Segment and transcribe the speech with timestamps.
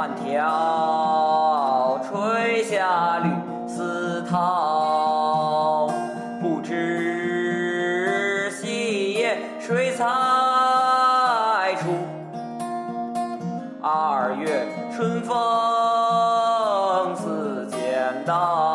[0.00, 3.28] 万条垂下绿
[3.68, 5.92] 丝绦
[6.40, 10.06] 不知细叶谁裁
[11.82, 11.88] 出。
[13.82, 15.36] 二月春风
[17.14, 18.69] 似剪刀。